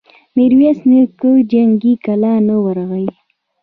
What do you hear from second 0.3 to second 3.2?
ميرويس نيکه جنګي کلا ته ورغی.